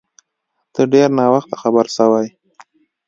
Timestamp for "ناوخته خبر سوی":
1.19-2.27